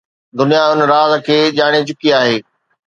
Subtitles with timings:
[0.39, 2.37] دنيا ان راز کي ڄاڻي چڪي آهي.